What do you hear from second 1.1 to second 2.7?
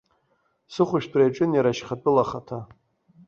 иаҿын иара, шьхатәыла ахаҭа.